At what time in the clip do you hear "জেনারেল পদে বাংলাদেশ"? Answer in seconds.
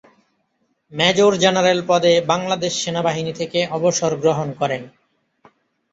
1.35-2.73